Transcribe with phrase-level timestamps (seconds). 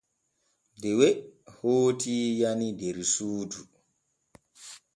[0.81, 1.09] Dewe
[1.55, 3.59] hooti nyani der suudu.